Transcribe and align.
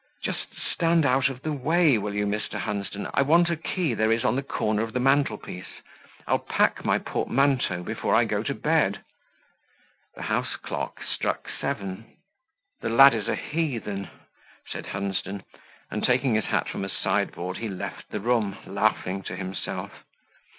"Just 0.23 0.47
stand 0.73 1.05
out 1.05 1.29
of 1.29 1.43
the 1.43 1.51
way, 1.53 1.95
will 1.95 2.15
you, 2.15 2.25
Mr. 2.25 2.53
Hunsden: 2.57 3.07
I 3.13 3.21
want 3.21 3.51
a 3.51 3.55
key 3.55 3.93
there 3.93 4.11
is 4.11 4.25
on 4.25 4.35
the 4.35 4.41
corner 4.41 4.81
of 4.81 4.93
the 4.93 4.99
mantelpiece. 4.99 5.79
I'll 6.25 6.39
pack 6.39 6.83
my 6.83 6.97
portmanteau 6.97 7.83
before 7.83 8.15
I 8.15 8.25
go 8.25 8.41
to 8.41 8.55
bed." 8.55 9.03
The 10.15 10.23
house 10.23 10.55
clock 10.55 11.03
struck 11.03 11.47
seven. 11.47 12.17
"The 12.81 12.89
lad 12.89 13.13
is 13.13 13.27
a 13.27 13.35
heathen," 13.35 14.09
said 14.67 14.87
Hunsden, 14.87 15.43
and 15.91 16.03
taking 16.03 16.33
his 16.33 16.45
hat 16.45 16.67
from 16.67 16.83
a 16.83 16.89
sideboard, 16.89 17.57
he 17.57 17.69
left 17.69 18.09
the 18.09 18.19
room, 18.21 18.57
laughing 18.65 19.21
to 19.25 19.35
himself. 19.35 20.03